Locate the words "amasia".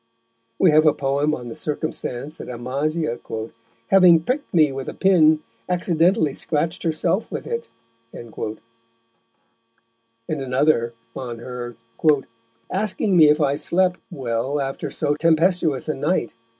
2.49-3.19